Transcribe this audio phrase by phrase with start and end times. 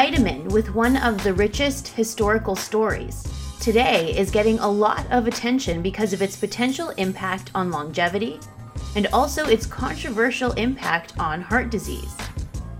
[0.00, 3.22] vitamin with one of the richest historical stories.
[3.60, 8.40] Today is getting a lot of attention because of its potential impact on longevity
[8.96, 12.16] and also its controversial impact on heart disease.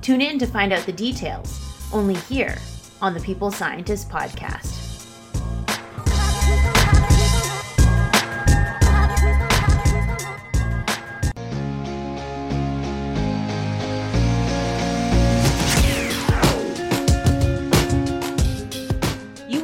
[0.01, 1.61] Tune in to find out the details,
[1.93, 2.57] only here
[3.03, 4.80] on the People Scientist podcast.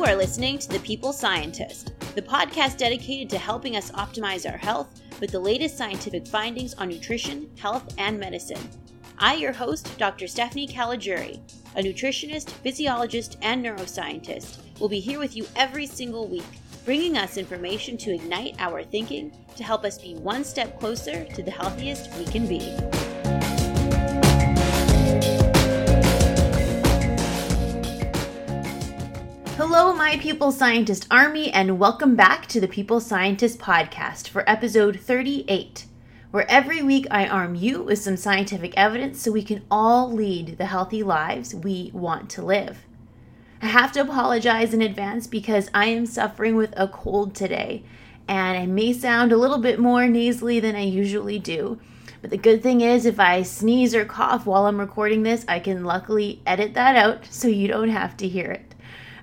[0.06, 5.02] Are listening to The People Scientist, the podcast dedicated to helping us optimize our health
[5.20, 8.70] with the latest scientific findings on nutrition, health, and medicine.
[9.18, 10.28] I, your host, Dr.
[10.28, 11.40] Stephanie Caligiuri,
[11.74, 16.44] a nutritionist, physiologist, and neuroscientist, will be here with you every single week,
[16.84, 21.42] bringing us information to ignite our thinking to help us be one step closer to
[21.42, 22.76] the healthiest we can be.
[30.20, 35.84] People Scientist Army, and welcome back to the People Scientist Podcast for episode 38,
[36.30, 40.56] where every week I arm you with some scientific evidence so we can all lead
[40.56, 42.78] the healthy lives we want to live.
[43.60, 47.84] I have to apologize in advance because I am suffering with a cold today,
[48.26, 51.78] and I may sound a little bit more nasally than I usually do.
[52.22, 55.60] But the good thing is, if I sneeze or cough while I'm recording this, I
[55.60, 58.74] can luckily edit that out so you don't have to hear it.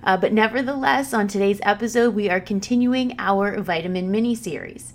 [0.04, 4.92] Uh, but nevertheless, on today's episode, we are continuing our vitamin mini series.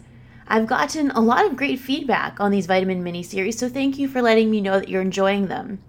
[0.48, 4.08] I've gotten a lot of great feedback on these vitamin mini series, so thank you
[4.08, 5.82] for letting me know that you're enjoying them.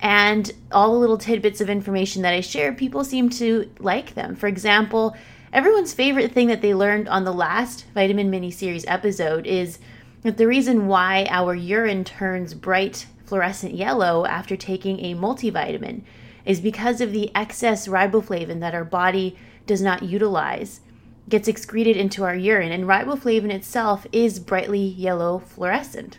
[0.00, 4.36] And all the little tidbits of information that I share, people seem to like them.
[4.36, 5.16] For example,
[5.52, 9.80] everyone's favorite thing that they learned on the last vitamin mini series episode is
[10.22, 16.02] that the reason why our urine turns bright fluorescent yellow after taking a multivitamin
[16.44, 19.36] is because of the excess riboflavin that our body
[19.66, 20.80] does not utilize
[21.28, 26.18] gets excreted into our urine and riboflavin itself is brightly yellow fluorescent.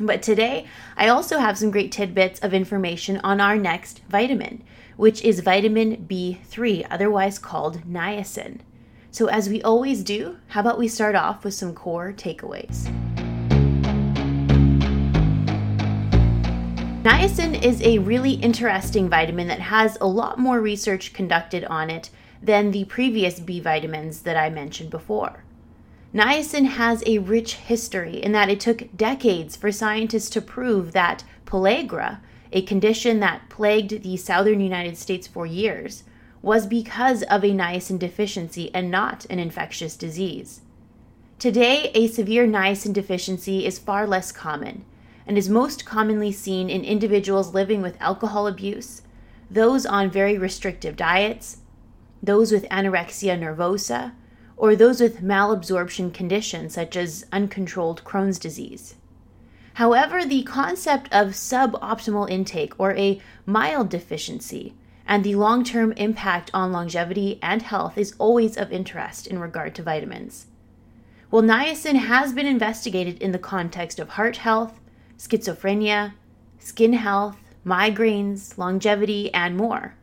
[0.00, 4.62] But today, I also have some great tidbits of information on our next vitamin,
[4.96, 8.60] which is vitamin B3, otherwise called niacin.
[9.10, 12.88] So, as we always do, how about we start off with some core takeaways?
[17.02, 22.10] Niacin is a really interesting vitamin that has a lot more research conducted on it
[22.42, 25.42] than the previous B vitamins that I mentioned before.
[26.12, 31.24] Niacin has a rich history in that it took decades for scientists to prove that
[31.46, 32.18] pellagra,
[32.52, 36.04] a condition that plagued the southern United States for years,
[36.42, 40.60] was because of a niacin deficiency and not an infectious disease.
[41.38, 44.84] Today, a severe niacin deficiency is far less common
[45.26, 49.02] and is most commonly seen in individuals living with alcohol abuse,
[49.50, 51.58] those on very restrictive diets,
[52.22, 54.12] those with anorexia nervosa,
[54.56, 58.94] or those with malabsorption conditions such as uncontrolled Crohn's disease.
[59.74, 64.74] However, the concept of suboptimal intake or a mild deficiency
[65.06, 69.74] and the long term impact on longevity and health is always of interest in regard
[69.74, 70.46] to vitamins.
[71.30, 74.79] While niacin has been investigated in the context of heart health,
[75.20, 76.14] schizophrenia,
[76.58, 79.94] skin health, migraines, longevity, and more.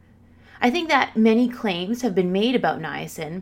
[0.61, 3.41] I think that many claims have been made about niacin,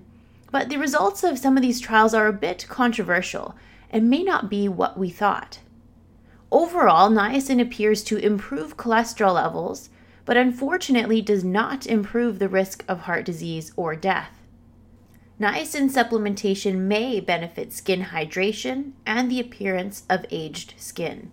[0.52, 3.56] but the results of some of these trials are a bit controversial
[3.90, 5.60] and may not be what we thought.
[6.50, 9.90] Overall, niacin appears to improve cholesterol levels,
[10.24, 14.40] but unfortunately does not improve the risk of heart disease or death.
[15.42, 21.32] Niacin supplementation may benefit skin hydration and the appearance of aged skin.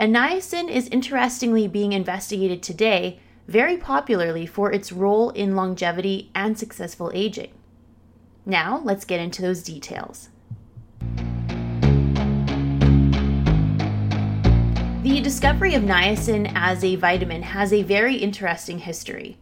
[0.00, 6.56] And niacin is interestingly being investigated today very popularly for its role in longevity and
[6.56, 7.50] successful aging.
[8.46, 10.28] Now, let's get into those details.
[15.02, 19.36] The discovery of niacin as a vitamin has a very interesting history.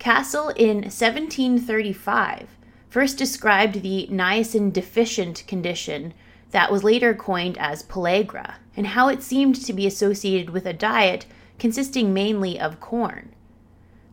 [0.00, 2.48] Casal in 1735
[2.88, 6.12] first described the niacin deficient condition
[6.52, 10.72] that was later coined as pellagra, and how it seemed to be associated with a
[10.72, 11.26] diet
[11.58, 13.34] consisting mainly of corn.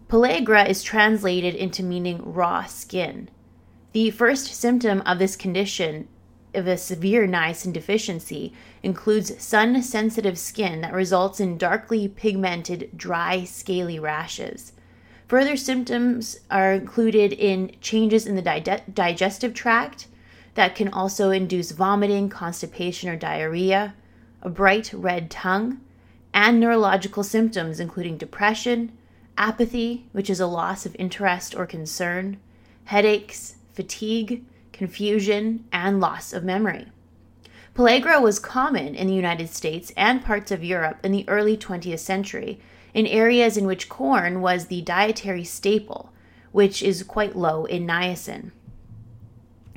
[0.07, 3.29] Pellagra is translated into meaning raw skin.
[3.91, 6.07] The first symptom of this condition
[6.53, 13.43] of a severe niacin deficiency includes sun sensitive skin that results in darkly pigmented, dry,
[13.43, 14.73] scaly rashes.
[15.27, 20.07] Further symptoms are included in changes in the di- digestive tract,
[20.59, 23.93] that can also induce vomiting, constipation, or diarrhea,
[24.41, 25.79] a bright red tongue,
[26.33, 28.91] and neurological symptoms including depression,
[29.37, 32.35] apathy, which is a loss of interest or concern,
[32.83, 36.87] headaches, fatigue, confusion, and loss of memory.
[37.73, 41.99] Pellagra was common in the United States and parts of Europe in the early 20th
[41.99, 42.59] century,
[42.93, 46.11] in areas in which corn was the dietary staple,
[46.51, 48.51] which is quite low in niacin.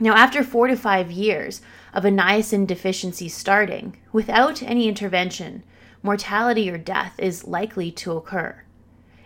[0.03, 1.63] Now, after four to five years
[1.95, 5.63] of a niacin deficiency starting, without any intervention,
[6.03, 8.65] mortality or death is likely to occur.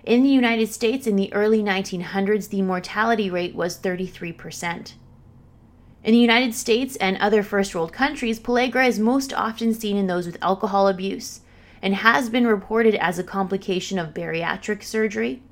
[0.04, 4.92] In the United States in the early 1900s, the mortality rate was 33%.
[6.04, 10.08] In the United States and other first world countries, pellagra is most often seen in
[10.08, 11.40] those with alcohol abuse
[11.80, 15.42] and has been reported as a complication of bariatric surgery,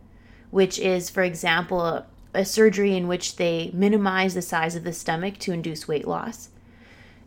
[0.51, 5.39] which is, for example, a, surgery in which they minimize the size of the stomach
[5.39, 6.49] to induce weight loss.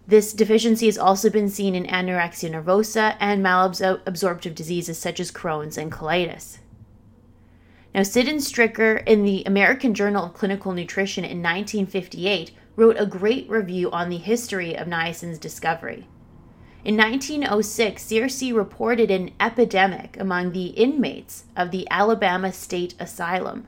[0.08, 5.78] This deficiency has also been seen in anorexia nervosa and malabsorptive diseases such as Crohn's
[5.78, 6.60] and colitis.
[7.94, 13.92] Now, Sydenstricker in the American Journal of Clinical Nutrition in 1958 wrote a great review
[13.92, 16.08] on the history of niacin's discovery.
[16.86, 23.68] In 1906, Searcy reported an epidemic among the inmates of the Alabama State Asylum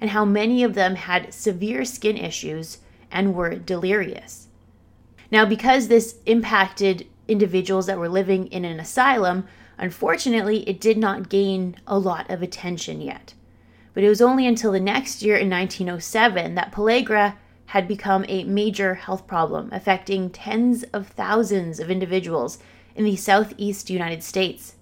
[0.00, 2.78] and how many of them had severe skin issues
[3.10, 4.48] and were delirious.
[5.30, 9.46] Now, because this impacted individuals that were living in an asylum,
[9.78, 13.34] unfortunately, it did not gain a lot of attention yet.
[13.94, 18.44] But it was only until the next year in 1907 that pellagra had become a
[18.44, 22.58] major health problem, affecting tens of thousands of individuals
[22.94, 24.75] in the southeast United States.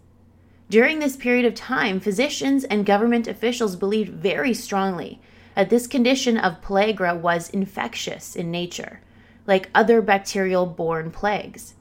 [0.70, 5.20] During this period of time, physicians and government officials believed very strongly
[5.54, 9.00] that this condition of pellagra was infectious in nature,
[9.46, 11.74] like other bacterial borne plagues.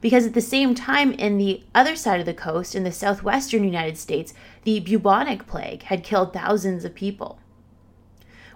[0.00, 3.64] Because at the same time, in the other side of the coast, in the southwestern
[3.64, 4.32] United States,
[4.64, 7.38] the bubonic plague had killed thousands of people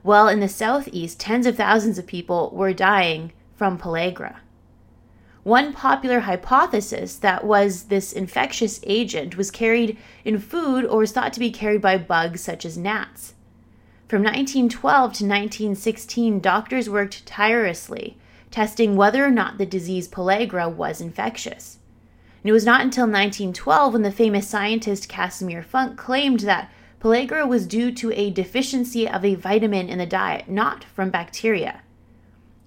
[0.04, 4.36] while in the southeast, tens of thousands of people were dying from pellagra.
[5.44, 11.32] One popular hypothesis that was this infectious agent was carried in food or was thought
[11.34, 13.34] to be carried by bugs such as gnats.
[14.08, 18.16] From 1912 to 1916, doctors worked tirelessly
[18.50, 21.78] testing whether or not the disease pellagra was infectious.
[22.40, 26.70] And it was not until 1912 when the famous scientist Casimir Funk claimed that
[27.00, 31.82] Pellagra was due to a deficiency of a vitamin in the diet, not from bacteria.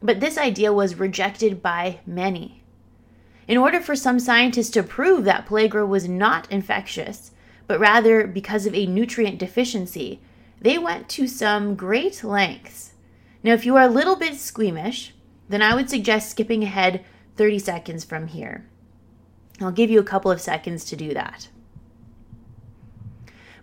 [0.04, 2.62] But this idea was rejected by many.
[3.48, 7.32] In order for some scientists to prove that pellagra was not infectious,
[7.66, 10.20] but rather because of a nutrient deficiency,
[10.60, 12.94] they went to some great lengths.
[13.44, 15.14] Now, if you are a little bit squeamish,
[15.48, 17.06] then I would suggest skipping ahead
[17.38, 18.66] 30 seconds from here.
[19.62, 21.48] I'll give you a couple of seconds to do that.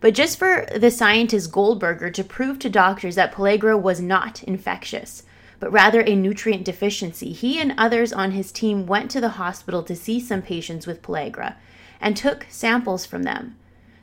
[0.01, 5.25] But just for the scientist Goldberger to prove to doctors that pellagra was not infectious,
[5.61, 9.83] but rather a nutrient deficiency, he and others on his team went to the hospital
[9.83, 11.57] to see some patients with pellagra
[12.01, 13.57] and took samples from them.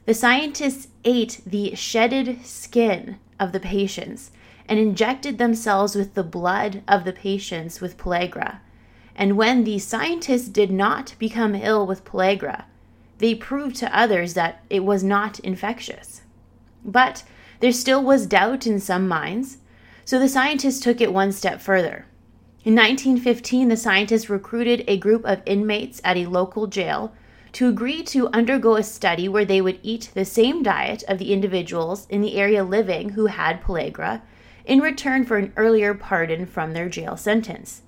[0.06, 4.32] The scientists ate the shedded skin of the patients
[4.68, 8.60] and injected themselves with the blood of the patients with pellagra.
[9.16, 12.66] And when the scientists did not become ill with pellagra,
[13.18, 16.22] they proved to others that it was not infectious.
[16.84, 17.24] But
[17.60, 19.58] there still was doubt in some minds,
[20.12, 22.06] so the scientists took it one step further.
[22.66, 27.14] In 1915, the scientists recruited a group of inmates at a local jail
[27.54, 31.32] to agree to undergo a study where they would eat the same diet of the
[31.32, 34.22] individuals in the area living who had pellagra
[34.66, 37.84] in return for an earlier pardon from their jail sentence.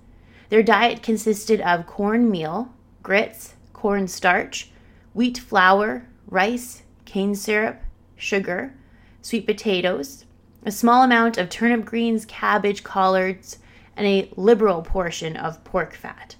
[0.47, 4.71] Their diet consisted of cornmeal, grits, corn starch,
[5.13, 7.81] wheat flour, rice, cane syrup,
[8.15, 8.73] sugar,
[9.21, 10.22] sweet potatoes,
[10.65, 13.59] a small amount of turnip greens, cabbage, collards,
[13.95, 16.35] and a liberal portion of pork fat.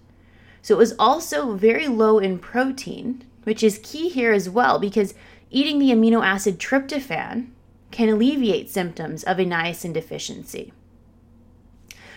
[0.62, 5.14] So it was also very low in protein, which is key here as well because
[5.52, 7.50] eating the amino acid tryptophan
[7.92, 10.74] can alleviate symptoms of a niacin deficiency.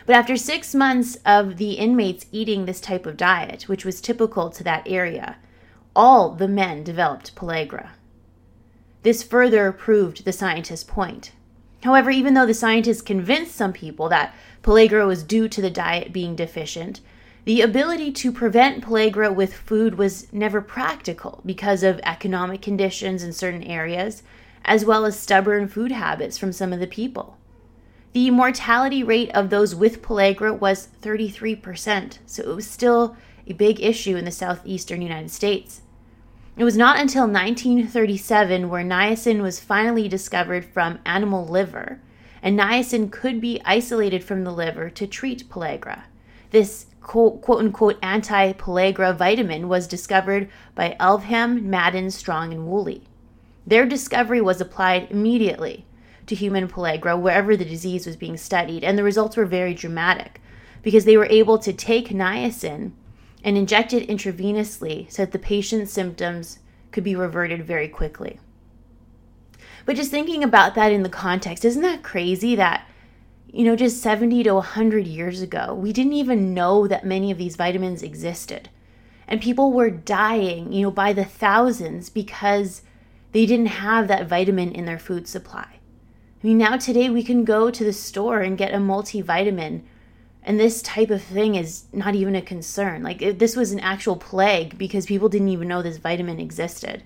[0.07, 4.51] But after six months of the inmates eating this type of diet, which was typical
[4.51, 5.37] to that area,
[5.95, 7.91] all the men developed pellagra.
[9.03, 11.33] This further proved the scientist's point.
[11.87, 16.13] However, even though the scientists convinced some people that pellagra was due to the diet
[16.13, 17.01] being deficient,
[17.45, 23.33] the ability to prevent pellagra with food was never practical because of economic conditions in
[23.33, 24.25] certain areas,
[24.65, 27.39] as well as stubborn food habits from some of the people.
[28.15, 33.17] The mortality rate of those with pellagra was 33%, so it was still
[33.47, 35.83] a big issue in the southeastern United States.
[36.59, 42.01] It was not until 1937 where niacin was finally discovered from animal liver,
[42.43, 46.05] and niacin could be isolated from the liver to treat pellagra.
[46.53, 53.03] This quote, quote unquote anti pellagra vitamin was discovered by Elvehjem, Madden, Strong, and Woolley.
[53.67, 55.85] Their discovery was applied immediately
[56.27, 60.41] to human pellagra wherever the disease was being studied, and the results were very dramatic
[60.83, 62.93] because they were able to take niacin
[63.45, 66.59] and inject it intravenously so that the patient's symptoms
[66.91, 68.39] could be reverted very quickly.
[69.85, 72.87] But just thinking about that in the context, isn't that crazy that,
[73.49, 77.39] you know, just 70 to 100 years ago, we didn't even know that many of
[77.39, 78.69] these vitamins existed.
[79.29, 82.83] And people were dying, you know, by the thousands because
[83.33, 85.67] they didn't have that vitamin in their food supply.
[86.43, 89.83] I mean, now today we can go to the store and get a multivitamin
[90.47, 93.03] and this type of thing is not even a concern.
[93.03, 97.03] Like, if this was an actual plague because people didn't even know this vitamin existed.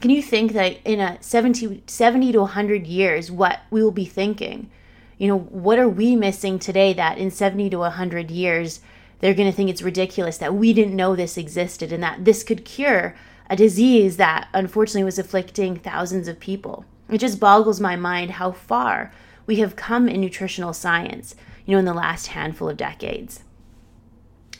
[0.00, 4.04] Can you think that in a 70, 70 to 100 years, what we will be
[4.04, 4.70] thinking?
[5.18, 8.78] You know, what are we missing today that in 70 to 100 years,
[9.18, 12.44] they're going to think it's ridiculous that we didn't know this existed and that this
[12.44, 13.16] could cure
[13.50, 16.84] a disease that unfortunately was afflicting thousands of people?
[17.10, 19.12] It just boggles my mind how far
[19.46, 21.34] we have come in nutritional science
[21.68, 23.44] you know, in the last handful of decades.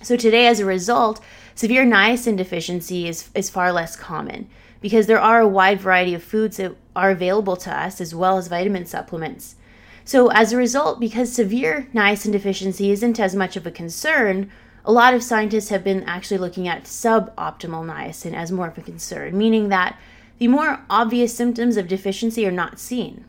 [0.02, 1.24] So today, as a result,
[1.54, 4.46] severe niacin deficiency is, is far less common
[4.82, 8.36] because there are a wide variety of foods that are available to us as well
[8.36, 9.56] as vitamin supplements.
[10.04, 14.50] So, as a result, because severe niacin deficiency isn't as much of a concern,
[14.84, 18.82] a lot of scientists have been actually looking at suboptimal niacin as more of a
[18.82, 19.98] concern, meaning that
[20.36, 23.24] the more obvious symptoms of deficiency are not seen,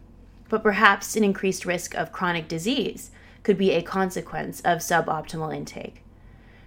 [0.50, 3.12] but perhaps an increased risk of chronic disease
[3.50, 6.03] could be a consequence of suboptimal intake.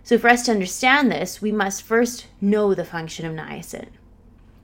[0.02, 3.86] So, for us to understand this, we must first know the function of niacin.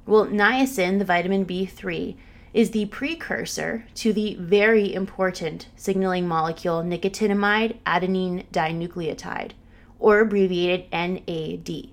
[0.05, 2.17] Well, niacin, the vitamin B3,
[2.53, 9.53] is the precursor to the very important signaling molecule nicotinamide adenine dinucleotide,
[10.01, 11.91] or abbreviated NAD.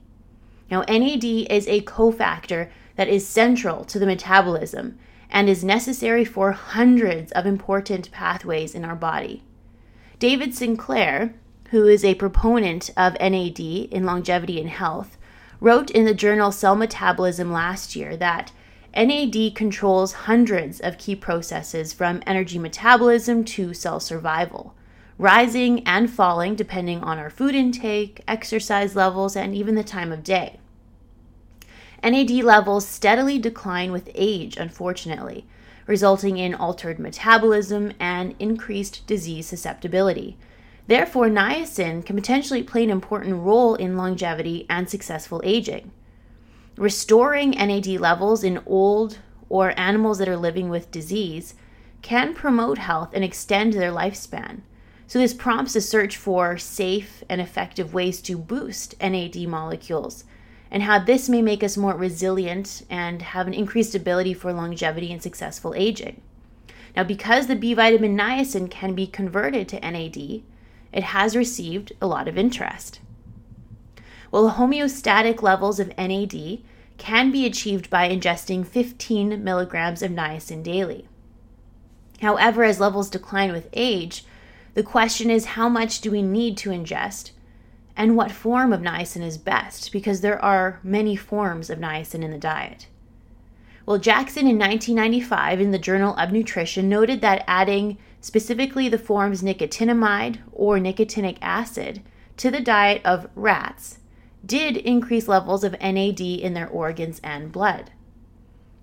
[0.71, 4.97] Now, NAD is a cofactor that is central to the metabolism
[5.29, 9.43] and is necessary for hundreds of important pathways in our body.
[10.17, 11.33] David Sinclair,
[11.71, 15.17] who is a proponent of NAD in longevity and health,
[15.59, 18.53] wrote in the journal Cell Metabolism last year that
[18.95, 24.73] NAD controls hundreds of key processes from energy metabolism to cell survival,
[25.17, 30.23] rising and falling depending on our food intake, exercise levels, and even the time of
[30.23, 30.59] day.
[32.01, 35.45] NAD levels steadily decline with age, unfortunately,
[35.87, 40.37] resulting in altered metabolism and increased disease susceptibility.
[40.87, 45.91] Therefore, niacin can potentially play an important role in longevity and successful aging.
[46.77, 51.55] Restoring NAD levels in old or animals that are living with disease
[52.01, 54.61] can promote health and extend their lifespan.
[55.07, 60.23] So, this prompts a search for safe and effective ways to boost NAD molecules
[60.75, 65.09] and how this may make us more resilient and have an increased ability for longevity
[65.09, 66.21] and successful aging.
[66.97, 70.43] Now, because the B vitamin niacin can be converted to NAD,
[70.91, 72.99] it has received a lot of interest.
[74.31, 76.59] Well, homeostatic levels of NAD
[76.97, 81.07] can be achieved by ingesting 15 milligrams of niacin daily.
[82.19, 84.25] However, as levels decline with age,
[84.73, 87.31] the question is how much do we need to ingest
[87.97, 92.31] and what form of niacin is best because there are many forms of niacin in
[92.31, 92.87] the diet.
[93.85, 99.43] Well, Jackson in 1995 in the Journal of Nutrition noted that adding specifically the forms
[99.43, 102.01] nicotinamide or nicotinic acid
[102.37, 103.99] to the diet of rats
[104.43, 107.91] did increase levels of NAD in their organs and blood.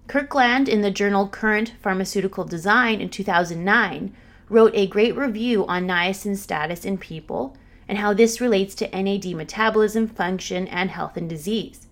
[0.07, 4.15] Kirkland in the journal Current Pharmaceutical Design in 2009
[4.49, 7.57] wrote a great review on niacin status in people
[7.93, 11.89] and how this relates to NAD metabolism, function, and health and disease.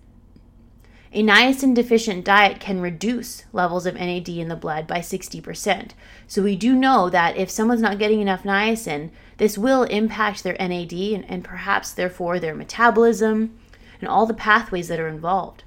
[1.13, 5.91] A niacin deficient diet can reduce levels of NAD in the blood by 60%.
[6.25, 10.57] So, we do know that if someone's not getting enough niacin, this will impact their
[10.59, 13.55] NAD and, and perhaps, therefore, their metabolism
[13.99, 15.63] and all the pathways that are involved.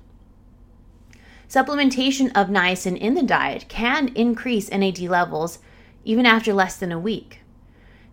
[1.48, 5.60] Supplementation of niacin in the diet can increase NAD levels
[6.04, 7.43] even after less than a week.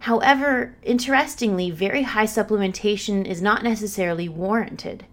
[0.05, 5.05] However, interestingly, very high supplementation is not necessarily warranted.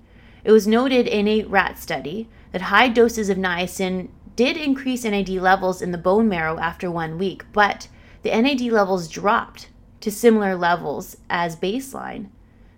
[0.45, 5.29] It was noted in a rat study that high doses of niacin did increase NAD
[5.29, 7.89] levels in the bone marrow after one week, but
[8.23, 9.69] the NAD levels dropped
[10.01, 12.29] to similar levels as baseline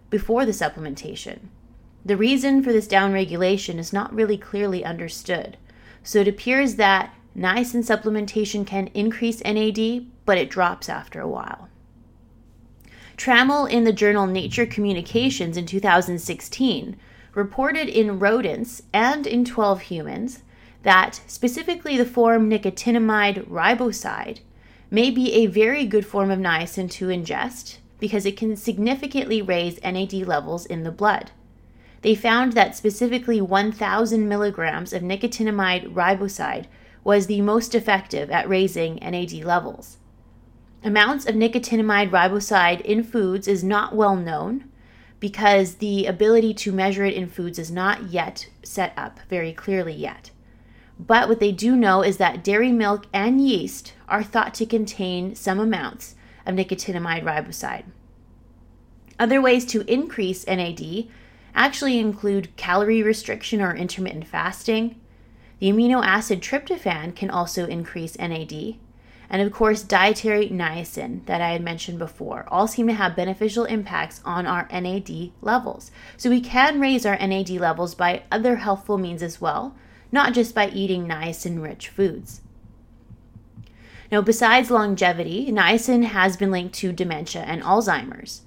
[0.08, 1.38] before the supplementation.
[2.04, 5.58] The reason for this downregulation is not really clearly understood,
[6.02, 11.69] so it appears that niacin supplementation can increase NAD, but it drops after a while.
[13.20, 16.96] Trammell in the journal Nature Communications in 2016
[17.34, 20.42] reported in rodents and in 12 humans
[20.84, 24.38] that specifically the form nicotinamide riboside
[24.90, 29.78] may be a very good form of niacin to ingest because it can significantly raise
[29.82, 31.30] NAD levels in the blood.
[32.00, 36.68] They found that specifically 1,000 milligrams of nicotinamide riboside
[37.04, 39.98] was the most effective at raising NAD levels.
[40.82, 44.64] Amounts of nicotinamide riboside in foods is not well known
[45.18, 49.92] because the ability to measure it in foods is not yet set up very clearly
[49.92, 50.30] yet.
[50.98, 55.34] But what they do know is that dairy milk and yeast are thought to contain
[55.34, 56.14] some amounts
[56.46, 57.84] of nicotinamide riboside.
[59.18, 61.08] Other ways to increase NAD
[61.54, 64.98] actually include calorie restriction or intermittent fasting.
[65.58, 68.76] The amino acid tryptophan can also increase NAD.
[69.30, 73.64] And of course, dietary niacin that I had mentioned before all seem to have beneficial
[73.64, 75.92] impacts on our NAD levels.
[76.16, 79.76] So we can raise our NAD levels by other healthful means as well,
[80.10, 82.40] not just by eating niacin rich foods.
[84.10, 88.42] Now, besides longevity, niacin has been linked to dementia and Alzheimer's.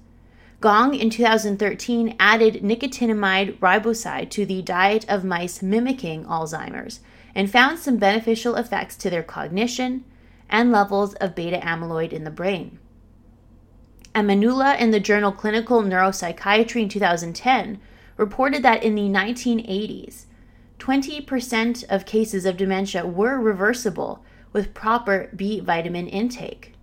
[0.60, 7.00] Gong in 2013 added nicotinamide riboside to the diet of mice mimicking Alzheimer's
[7.34, 10.04] and found some beneficial effects to their cognition
[10.48, 12.78] and levels of beta amyloid in the brain.
[14.14, 17.80] Amanullah in the journal Clinical Neuropsychiatry in 2010
[18.16, 20.26] reported that in the 1980s,
[20.78, 26.74] 20% of cases of dementia were reversible with proper B vitamin intake.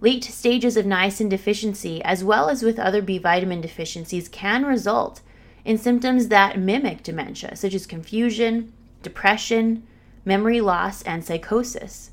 [0.00, 5.22] Late stages of niacin deficiency, as well as with other B vitamin deficiencies, can result
[5.64, 9.82] in symptoms that mimic dementia, such as confusion, depression,
[10.24, 12.12] memory loss, and psychosis.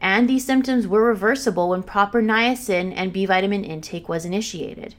[0.00, 4.94] And these symptoms were reversible when proper niacin and B vitamin intake was initiated.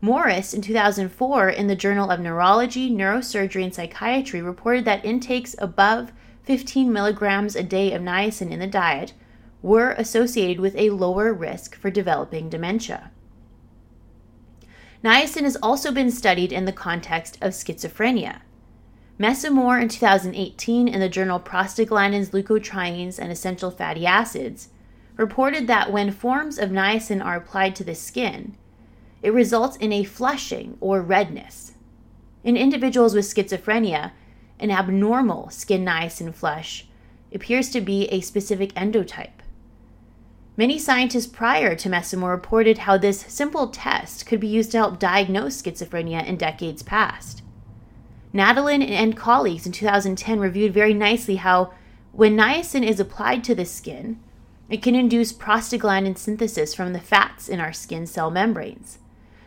[0.00, 6.12] Morris, in 2004, in the Journal of Neurology, Neurosurgery, and Psychiatry, reported that intakes above
[6.42, 9.12] 15 milligrams a day of niacin in the diet
[9.62, 13.12] were associated with a lower risk for developing dementia.
[15.04, 18.40] Niacin has also been studied in the context of schizophrenia.
[19.22, 24.70] Messamore in 2018 in the journal Prostaglandins, Leukotrienes, and Essential Fatty Acids
[25.16, 28.56] reported that when forms of niacin are applied to the skin,
[29.22, 31.74] it results in a flushing or redness.
[32.42, 34.10] In individuals with schizophrenia,
[34.58, 36.88] an abnormal skin niacin flush
[37.32, 39.38] appears to be a specific endotype.
[40.56, 44.98] Many scientists prior to Messamore reported how this simple test could be used to help
[44.98, 47.41] diagnose schizophrenia in decades past.
[48.34, 51.72] Nadalin and colleagues in 2010 reviewed very nicely how,
[52.12, 54.18] when niacin is applied to the skin,
[54.70, 58.98] it can induce prostaglandin synthesis from the fats in our skin cell membranes.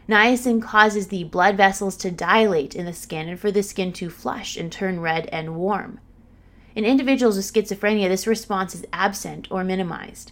[0.07, 4.09] Niacin causes the blood vessels to dilate in the skin and for the skin to
[4.09, 5.99] flush and turn red and warm.
[6.75, 10.31] In individuals with schizophrenia, this response is absent or minimized.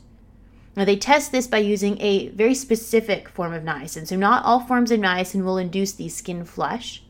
[0.75, 4.07] Now, they test this by using a very specific form of niacin.
[4.07, 7.03] So, not all forms of niacin will induce the skin flush,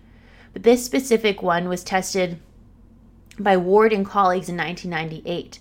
[0.53, 2.39] but this specific one was tested
[3.39, 5.59] by Ward and colleagues in 1998.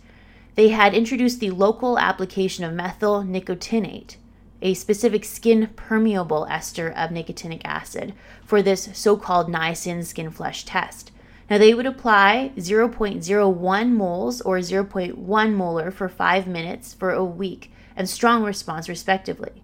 [0.55, 4.17] They had introduced the local application of methyl nicotinate,
[4.61, 8.13] a specific skin permeable ester of nicotinic acid,
[8.45, 11.11] for this so called niacin skin flush test.
[11.49, 17.73] Now, they would apply 0.01 moles or 0.1 molar for five minutes for a week
[17.97, 19.63] and strong response, respectively.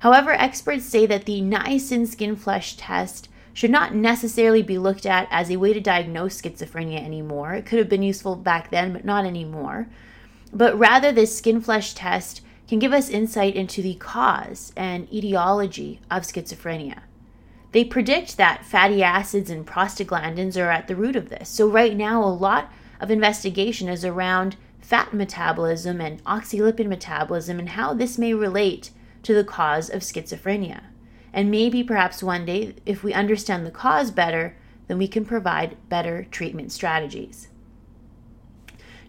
[0.00, 5.28] However, experts say that the niacin skin flush test should not necessarily be looked at
[5.30, 7.54] as a way to diagnose schizophrenia anymore.
[7.54, 9.88] It could have been useful back then, but not anymore.
[10.52, 16.00] But rather, this skin flush test can give us insight into the cause and etiology
[16.10, 17.00] of schizophrenia.
[17.72, 21.48] They predict that fatty acids and prostaglandins are at the root of this.
[21.48, 27.70] So, right now, a lot of investigation is around fat metabolism and oxylipid metabolism and
[27.70, 28.90] how this may relate
[29.22, 30.82] to the cause of schizophrenia.
[31.32, 35.76] And maybe perhaps one day, if we understand the cause better, then we can provide
[35.88, 37.48] better treatment strategies.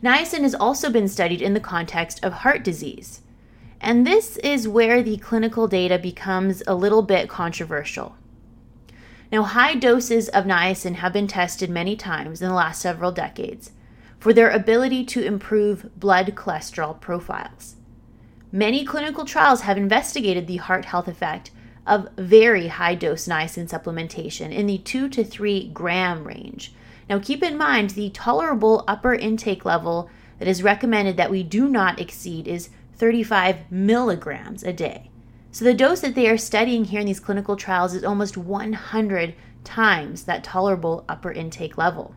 [0.01, 3.21] Niacin has also been studied in the context of heart disease.
[3.79, 8.15] And this is where the clinical data becomes a little bit controversial.
[9.31, 13.71] Now, high doses of niacin have been tested many times in the last several decades,
[14.19, 17.75] for their ability to improve blood cholesterol profiles.
[18.51, 21.51] Many clinical trials have investigated the heart health effect
[21.85, 26.73] of very high dose niacin supplementation in the 2 to 3 gram range.
[27.09, 31.67] Now, keep in mind the tolerable upper intake level that is recommended that we do
[31.67, 35.09] not exceed is 35 milligrams a day.
[35.51, 39.35] So, the dose that they are studying here in these clinical trials is almost 100
[39.63, 42.15] times that tolerable upper intake level.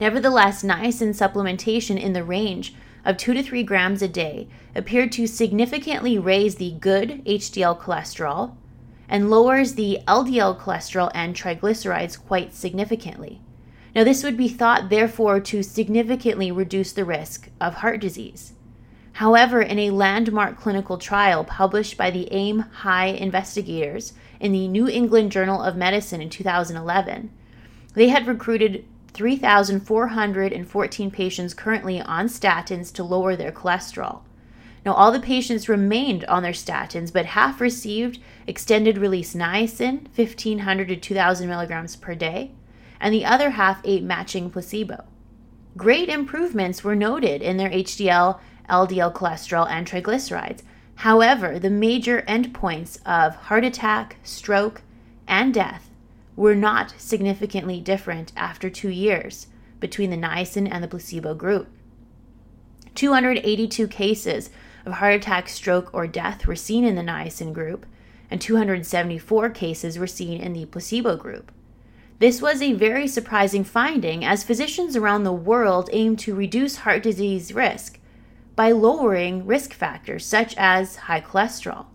[0.00, 5.26] Nevertheless, niacin supplementation in the range of 2 to 3 grams a day appeared to
[5.26, 8.56] significantly raise the good HDL cholesterol
[9.08, 13.40] and lowers the LDL cholesterol and triglycerides quite significantly.
[13.94, 18.54] Now, this would be thought, therefore, to significantly reduce the risk of heart disease.
[19.14, 24.88] However, in a landmark clinical trial published by the AIM High investigators in the New
[24.88, 27.30] England Journal of Medicine in 2011,
[27.94, 34.22] they had recruited 3,414 patients currently on statins to lower their cholesterol.
[34.84, 40.88] Now, all the patients remained on their statins, but half received extended release niacin, 1,500
[40.88, 42.50] to 2,000 milligrams per day,
[43.00, 45.04] and the other half ate matching placebo.
[45.76, 50.62] Great improvements were noted in their HDL, LDL cholesterol, and triglycerides.
[50.96, 54.82] However, the major endpoints of heart attack, stroke,
[55.28, 55.91] and death
[56.36, 59.48] were not significantly different after two years
[59.80, 61.68] between the niacin and the placebo group.
[62.94, 64.50] 282 cases
[64.84, 67.86] of heart attack, stroke, or death were seen in the niacin group,
[68.30, 71.52] and 274 cases were seen in the placebo group.
[72.18, 77.02] This was a very surprising finding as physicians around the world aim to reduce heart
[77.02, 77.98] disease risk
[78.54, 81.86] by lowering risk factors such as high cholesterol.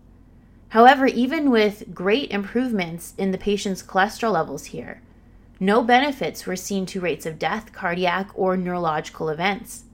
[0.70, 5.00] However, even with great improvements in the patient's cholesterol levels here,
[5.58, 9.84] no benefits were seen to rates of death, cardiac, or neurological events.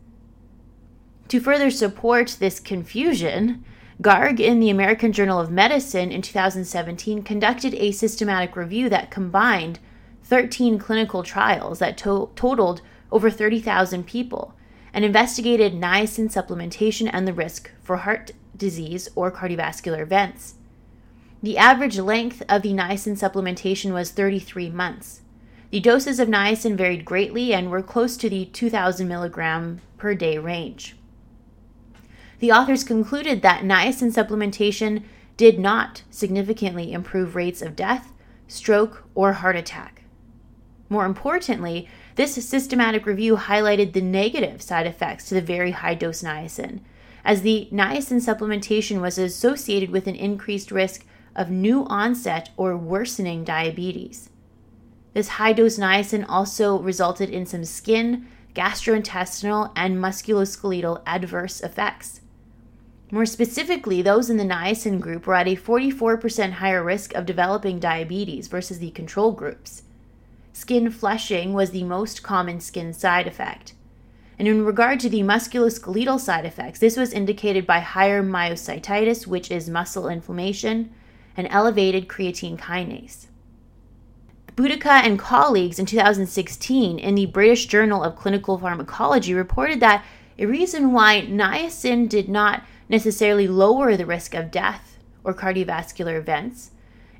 [1.28, 3.64] To further support this confusion,
[4.02, 9.78] Garg in the American Journal of Medicine in 2017 conducted a systematic review that combined
[10.24, 12.82] 13 clinical trials that to- totaled
[13.12, 14.54] over 30,000 people
[14.92, 20.56] and investigated niacin supplementation and the risk for heart disease or cardiovascular events.
[21.44, 25.20] The average length of the niacin supplementation was 33 months.
[25.68, 30.38] The doses of niacin varied greatly and were close to the 2,000 milligram per day
[30.38, 30.96] range.
[32.38, 35.02] The authors concluded that niacin supplementation
[35.36, 38.14] did not significantly improve rates of death,
[38.48, 40.04] stroke, or heart attack.
[40.88, 46.22] More importantly, this systematic review highlighted the negative side effects to the very high dose
[46.22, 46.80] niacin,
[47.22, 51.04] as the niacin supplementation was associated with an increased risk
[51.34, 54.30] of new onset or worsening diabetes.
[55.14, 62.20] This high dose niacin also resulted in some skin, gastrointestinal, and musculoskeletal adverse effects.
[63.10, 67.78] More specifically, those in the niacin group were at a 44% higher risk of developing
[67.78, 69.82] diabetes versus the control groups.
[70.52, 73.74] Skin flushing was the most common skin side effect.
[74.38, 79.50] And in regard to the musculoskeletal side effects, this was indicated by higher myositis, which
[79.50, 80.92] is muscle inflammation,
[81.36, 83.26] and elevated creatine kinase.
[84.56, 90.04] Boudica and colleagues in 2016 in the British Journal of Clinical Pharmacology reported that
[90.38, 96.70] a reason why niacin did not necessarily lower the risk of death or cardiovascular events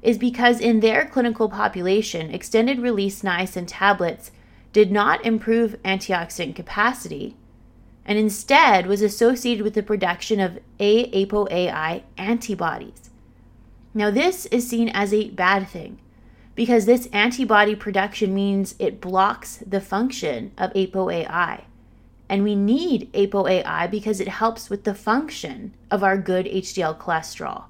[0.02, 4.30] is because in their clinical population, extended release niacin tablets
[4.72, 7.36] did not improve antioxidant capacity
[8.04, 13.10] and instead was associated with the production of AAPOAI antibodies.
[13.96, 16.00] Now, this is seen as a bad thing
[16.56, 21.64] because this antibody production means it blocks the function of ApoAI.
[22.28, 27.64] And we need ApoAI because it helps with the function of our good HDL cholesterol.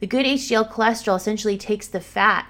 [0.00, 2.48] The good HDL cholesterol essentially takes the fat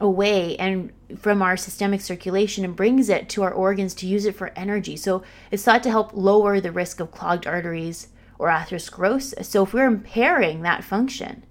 [0.00, 4.36] away and from our systemic circulation and brings it to our organs to use it
[4.36, 4.96] for energy.
[4.96, 9.46] So it's thought to help lower the risk of clogged arteries or atherosclerosis.
[9.46, 11.42] So if we're impairing that function,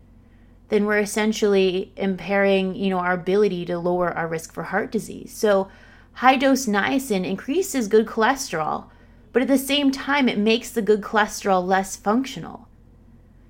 [0.70, 5.32] then we're essentially impairing, you know, our ability to lower our risk for heart disease.
[5.34, 5.70] So
[6.14, 8.86] high dose niacin increases good cholesterol,
[9.32, 12.68] but at the same time it makes the good cholesterol less functional.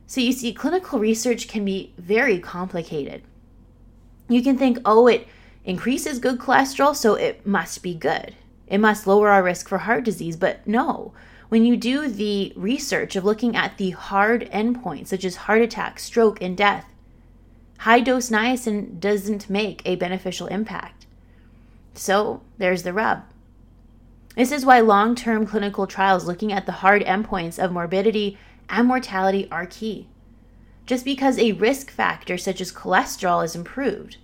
[0.05, 3.23] So you see clinical research can be very complicated.
[4.29, 5.27] You can think, "Oh, it
[5.65, 8.35] increases good cholesterol, so it must be good.
[8.67, 11.13] It must lower our risk for heart disease." But no.
[11.49, 15.99] When you do the research of looking at the hard endpoints such as heart attack,
[15.99, 16.85] stroke, and death,
[17.79, 21.05] high dose niacin doesn't make a beneficial impact.
[21.93, 23.23] So there's the rub.
[24.35, 28.37] This is why long term clinical trials looking at the hard endpoints of morbidity
[28.69, 30.07] and mortality are key.
[30.87, 34.17] just because a risk factor such as cholesterol is improved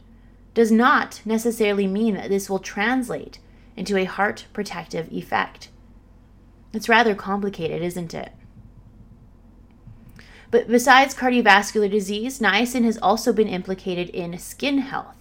[0.56, 3.38] does not necessarily mean that this will translate
[3.76, 5.70] into a heart protective effect.
[6.72, 8.32] It's rather complicated, isn't it?
[10.54, 15.16] But besides cardiovascular disease, niacin has also been implicated in skin health.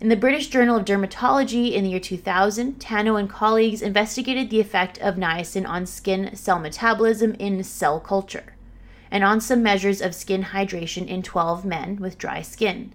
[0.00, 4.60] In the British Journal of Dermatology in the year 2000, Tanno and colleagues investigated the
[4.60, 8.54] effect of niacin on skin cell metabolism in cell culture
[9.10, 12.92] and on some measures of skin hydration in 12 men with dry skin.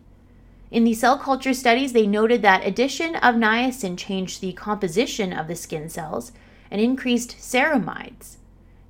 [0.71, 5.49] In the cell culture studies, they noted that addition of niacin changed the composition of
[5.49, 6.31] the skin cells
[6.71, 8.37] and increased ceramides.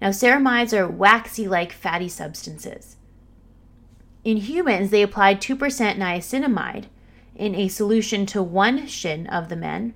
[0.01, 2.97] Now, ceramides are waxy like fatty substances.
[4.23, 5.57] In humans, they applied 2%
[5.97, 6.85] niacinamide
[7.35, 9.93] in a solution to one shin of the men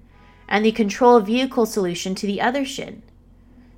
[0.47, 3.01] and the control vehicle solution to the other shin.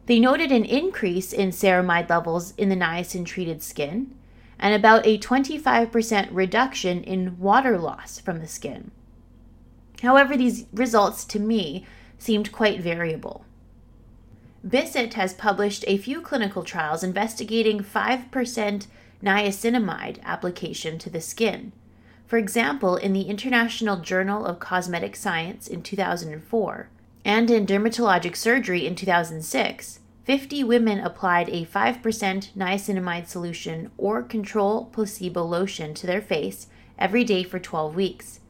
[0.06, 4.14] They noted an increase in ceramide levels in the niacin treated skin
[4.60, 8.92] and about a 25% reduction in water loss from the skin.
[10.02, 11.86] However, these results to me
[12.18, 13.46] seemed quite variable.
[14.64, 18.88] Bissett has published a few clinical trials investigating 5%
[19.24, 21.72] niacinamide application to the skin.
[22.26, 26.90] For example, in the International Journal of Cosmetic Science in 2004
[27.24, 32.02] and in Dermatologic Surgery in 2006, 50 women applied a 5%
[32.54, 36.68] niacinamide solution or control placebo lotion to their face
[37.00, 38.42] every day for 12 weeks.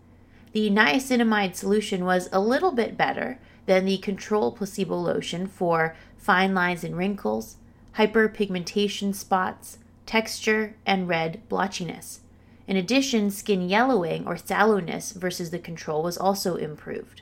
[0.54, 6.56] The niacinamide solution was a little bit better than the control placebo lotion for fine
[6.56, 7.58] lines and wrinkles,
[7.96, 12.20] hyperpigmentation spots, texture, and red blotchiness.
[12.66, 17.22] In addition, skin yellowing or sallowness versus the control was also improved.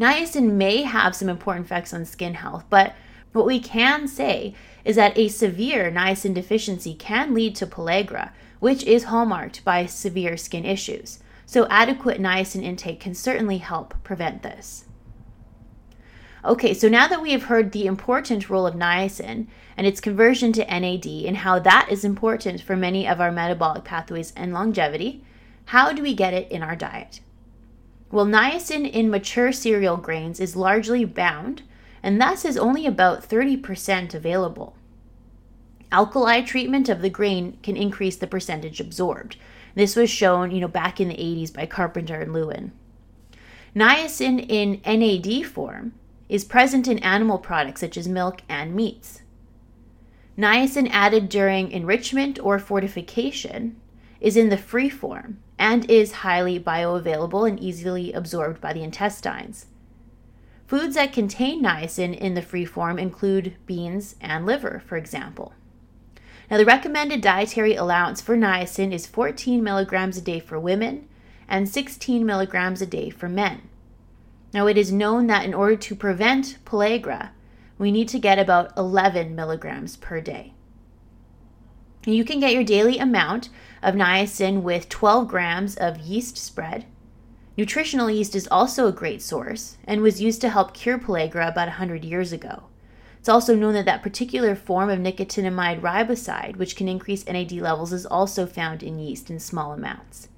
[0.00, 2.94] Niacin may have some important effects on skin health, but
[3.32, 8.84] what we can say is that a severe niacin deficiency can lead to pellagra, which
[8.84, 11.18] is hallmarked by severe skin issues.
[11.46, 14.84] So, adequate niacin intake can certainly help prevent this.
[16.44, 20.52] Okay, so now that we have heard the important role of niacin and its conversion
[20.52, 25.22] to NAD and how that is important for many of our metabolic pathways and longevity,
[25.66, 27.20] how do we get it in our diet?
[28.10, 31.62] Well, niacin in mature cereal grains is largely bound
[32.02, 34.74] and thus is only about 30% available.
[35.92, 39.36] Alkali treatment of the grain can increase the percentage absorbed.
[39.76, 42.72] This was shown, you know, back in the 80s by Carpenter and Lewin.
[43.76, 45.92] Niacin in NAD form
[46.32, 49.20] is present in animal products such as milk and meats.
[50.38, 53.76] Niacin added during enrichment or fortification
[54.18, 59.66] is in the free form and is highly bioavailable and easily absorbed by the intestines.
[60.66, 65.52] Foods that contain niacin in the free form include beans and liver, for example.
[66.50, 71.06] Now, the recommended dietary allowance for niacin is 14 milligrams a day for women
[71.46, 73.68] and 16 milligrams a day for men.
[74.52, 77.30] Now, it is known that in order to prevent pellagra,
[77.78, 80.54] we need to get about 11 milligrams per day.
[82.04, 83.48] You can get your daily amount
[83.82, 86.84] of niacin with 12 grams of yeast spread,
[87.54, 91.68] Nutritional yeast is also a great source and was used to help cure pellagra about
[91.68, 92.64] 100 years ago.
[93.18, 97.92] It's also known that that particular form of nicotinamide riboside, which can increase NAD levels,
[97.92, 100.28] is also found in yeast in small amounts.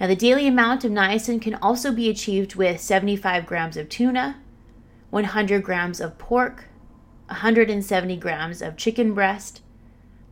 [0.00, 4.38] Now, the daily amount of niacin can also be achieved with 75 grams of tuna,
[5.10, 6.68] 100 grams of pork,
[7.26, 9.60] 170 grams of chicken breast,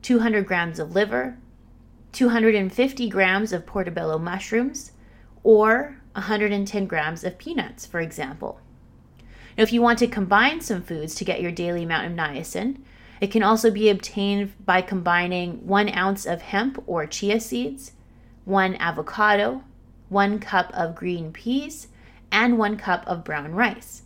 [0.00, 1.37] 200 grams of liver,
[2.12, 4.92] 250 grams of portobello mushrooms,
[5.42, 8.61] or 110 grams of peanuts, for example.
[9.59, 12.78] Now, if you want to combine some foods to get your daily amount of niacin,
[13.20, 17.92] it can also be obtained by combining one ounce of hemp or chia seeds,
[18.48, 19.62] one avocado,
[20.08, 21.88] one cup of green peas,
[22.32, 24.02] and one cup of brown rice.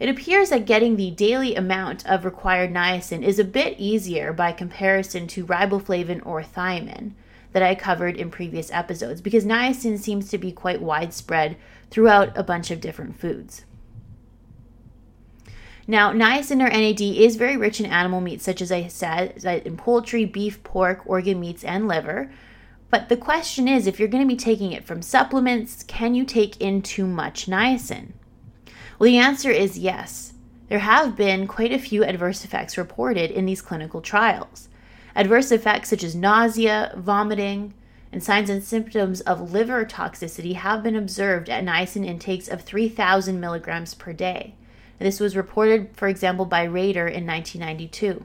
[0.00, 4.52] It appears that getting the daily amount of required niacin is a bit easier by
[4.52, 7.12] comparison to riboflavin or thiamine,
[7.52, 11.56] that I covered in previous episodes because niacin seems to be quite widespread
[11.88, 13.64] throughout a bunch of different foods.
[15.86, 19.76] Now, niacin or NAD is very rich in animal meats, such as I said, in
[19.76, 22.32] poultry, beef, pork, organ meats, and liver.
[22.94, 26.24] But the question is if you're going to be taking it from supplements, can you
[26.24, 28.12] take in too much niacin?
[28.96, 30.34] Well, the answer is yes.
[30.68, 34.68] There have been quite a few adverse effects reported in these clinical trials.
[35.16, 37.74] Adverse effects such as nausea, vomiting,
[38.12, 43.40] and signs and symptoms of liver toxicity have been observed at niacin intakes of 3,000
[43.40, 44.54] milligrams per day.
[45.00, 48.24] This was reported, for example, by Rader in 1992.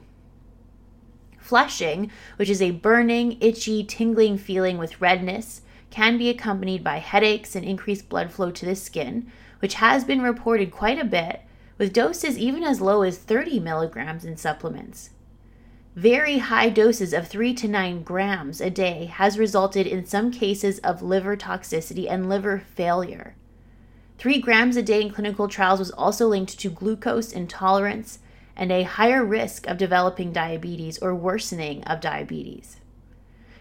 [1.40, 7.56] Flushing, which is a burning, itchy, tingling feeling with redness, can be accompanied by headaches
[7.56, 9.26] and increased blood flow to the skin,
[9.58, 11.42] which has been reported quite a bit,
[11.78, 15.10] with doses even as low as 30 milligrams in supplements.
[15.96, 20.78] Very high doses of 3 to 9 grams a day has resulted in some cases
[20.80, 23.34] of liver toxicity and liver failure.
[24.18, 28.20] 3 grams a day in clinical trials was also linked to glucose intolerance
[28.56, 32.76] and a higher risk of developing diabetes or worsening of diabetes.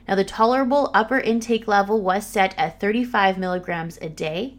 [0.08, 4.58] Now, the tolerable upper intake level was set at 35 milligrams a day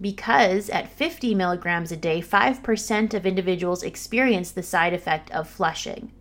[0.00, 6.12] because at 50 milligrams a day, 5% of individuals experience the side effect of flushing.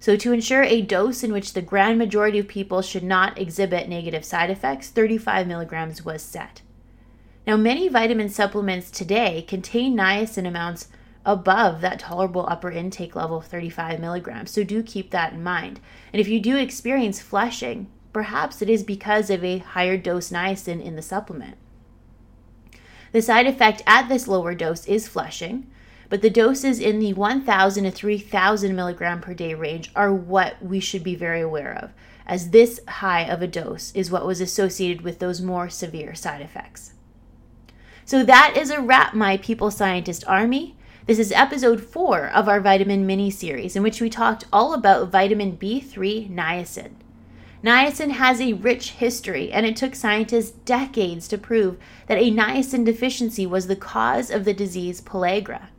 [0.00, 3.88] So, to ensure a dose in which the grand majority of people should not exhibit
[3.88, 6.62] negative side effects, 35 milligrams was set.
[7.46, 10.88] Now, many vitamin supplements today contain niacin amounts
[11.24, 15.80] above that tolerable upper intake level of 35 milligrams, so do keep that in mind.
[16.12, 20.82] And if you do experience flushing, perhaps it is because of a higher dose niacin
[20.82, 21.56] in the supplement.
[23.12, 25.70] The side effect at this lower dose is flushing,
[26.08, 30.80] but the doses in the 1,000 to 3,000 milligram per day range are what we
[30.80, 31.92] should be very aware of,
[32.26, 36.40] as this high of a dose is what was associated with those more severe side
[36.40, 36.94] effects.
[38.04, 40.76] So that is a wrap, my people scientist army.
[41.10, 45.10] This is episode four of our vitamin mini series, in which we talked all about
[45.10, 46.92] vitamin B3 niacin.
[47.64, 52.84] Niacin has a rich history, and it took scientists decades to prove that a niacin
[52.84, 55.70] deficiency was the cause of the disease pellagra.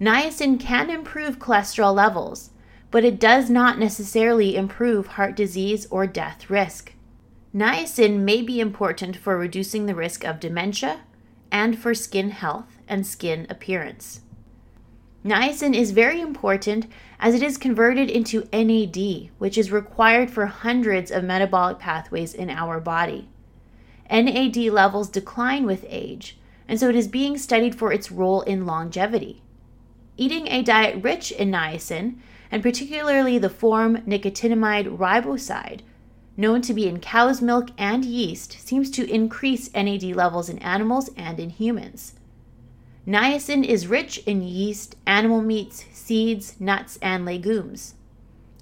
[0.00, 2.50] Niacin can improve cholesterol levels,
[2.92, 6.92] but it does not necessarily improve heart disease or death risk.
[7.52, 11.00] Niacin may be important for reducing the risk of dementia
[11.50, 14.20] and for skin health and skin appearance.
[15.24, 16.86] Niacin is very important
[17.20, 22.50] as it is converted into NAD, which is required for hundreds of metabolic pathways in
[22.50, 23.28] our body.
[24.10, 28.66] NAD levels decline with age, and so it is being studied for its role in
[28.66, 29.42] longevity.
[30.16, 32.16] Eating a diet rich in niacin,
[32.50, 35.82] and particularly the form nicotinamide riboside,
[36.36, 41.10] known to be in cow's milk and yeast, seems to increase NAD levels in animals
[41.16, 42.14] and in humans.
[43.06, 47.94] Niacin is rich in yeast, animal meats, seeds, nuts, and legumes,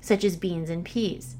[0.00, 1.37] such as beans and peas.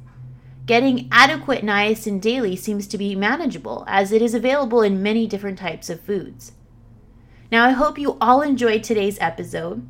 [0.66, 5.58] Getting adequate niacin daily seems to be manageable, as it is available in many different
[5.58, 6.52] types of foods.
[7.50, 9.88] Now, I hope you all enjoyed today's episode.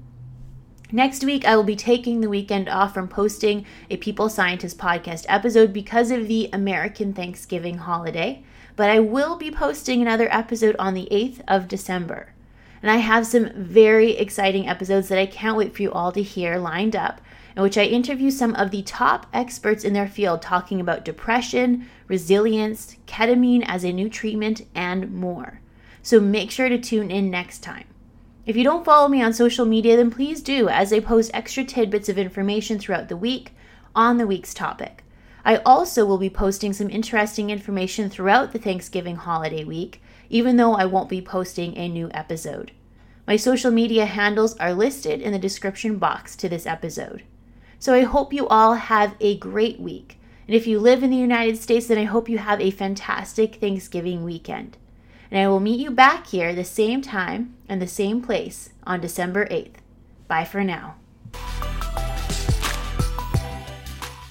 [0.92, 5.26] Next week, I will be taking the weekend off from posting a People Scientist podcast
[5.28, 8.44] episode because of the American Thanksgiving holiday,
[8.76, 12.34] but I will be posting another episode on the 8th of December.
[12.82, 16.22] And I have some very exciting episodes that I can't wait for you all to
[16.22, 17.20] hear lined up,
[17.56, 21.88] in which I interview some of the top experts in their field talking about depression,
[22.08, 25.60] resilience, ketamine as a new treatment, and more.
[26.02, 27.84] So make sure to tune in next time.
[28.46, 31.62] If you don't follow me on social media, then please do, as I post extra
[31.64, 33.52] tidbits of information throughout the week
[33.94, 35.04] on the week's topic.
[35.44, 40.72] I also will be posting some interesting information throughout the Thanksgiving holiday week, even though
[40.72, 42.72] I won't be posting a new episode.
[43.26, 47.22] My social media handles are listed in the description box to this episode.
[47.78, 50.18] So I hope you all have a great week.
[50.46, 53.56] And if you live in the United States, then I hope you have a fantastic
[53.56, 54.78] Thanksgiving weekend
[55.30, 59.00] and I will meet you back here the same time and the same place on
[59.00, 59.76] December 8th.
[60.26, 60.96] Bye for now.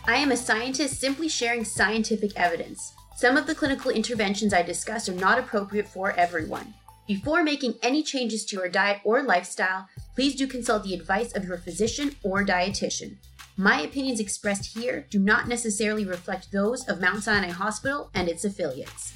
[0.06, 2.94] I am a scientist simply sharing scientific evidence.
[3.20, 6.74] Some of the clinical interventions I discuss are not appropriate for everyone.
[7.06, 11.44] Before making any changes to your diet or lifestyle, please do consult the advice of
[11.44, 13.18] your physician or dietitian.
[13.58, 18.46] My opinions expressed here do not necessarily reflect those of Mount Sinai Hospital and its
[18.46, 19.12] affiliates.